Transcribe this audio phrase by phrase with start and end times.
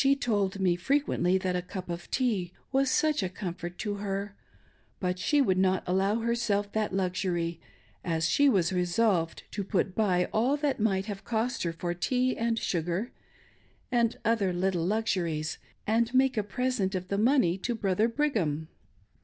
[0.03, 3.95] She told me fi'equently that a cup of tea was" such a coittf ort to
[3.97, 4.35] her;"
[4.99, 7.59] but she would not allow herself that luxury,
[8.03, 11.93] as she was resolved to put by all that it might have cost her for
[11.93, 13.11] tea, and sugar,
[13.91, 18.69] and other little luxuries, and make a present 0f the money to Brother Brigham.